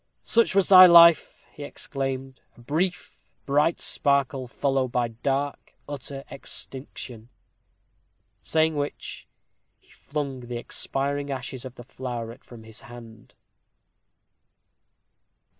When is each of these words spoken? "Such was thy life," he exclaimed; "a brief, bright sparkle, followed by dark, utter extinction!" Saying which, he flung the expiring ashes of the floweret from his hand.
"Such 0.23 0.55
was 0.55 0.67
thy 0.67 0.87
life," 0.87 1.45
he 1.51 1.61
exclaimed; 1.61 2.41
"a 2.57 2.61
brief, 2.61 3.19
bright 3.45 3.79
sparkle, 3.79 4.47
followed 4.47 4.87
by 4.91 5.09
dark, 5.09 5.75
utter 5.87 6.23
extinction!" 6.31 7.29
Saying 8.41 8.75
which, 8.77 9.27
he 9.77 9.91
flung 9.91 10.39
the 10.39 10.57
expiring 10.57 11.29
ashes 11.29 11.65
of 11.65 11.75
the 11.75 11.83
floweret 11.83 12.43
from 12.43 12.63
his 12.63 12.79
hand. 12.81 13.35